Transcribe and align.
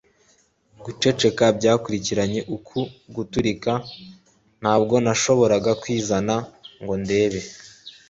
guceceka 0.83 1.43
byakurikiranye 1.57 2.39
uku 2.55 2.79
guturika. 3.15 3.71
ntabwo 4.61 4.95
nashoboraga 5.03 5.71
kwizana 5.81 6.35
ngo 6.81 6.93
ndebe 7.03 7.41